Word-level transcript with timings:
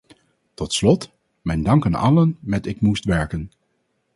Tot 0.53 0.73
slot, 0.73 1.11
mijn 1.41 1.63
dank 1.63 1.85
aan 1.85 1.93
allen 1.95 2.37
met 2.39 2.65
ik 2.65 2.81
moest 2.81 3.05
werken. 3.05 3.51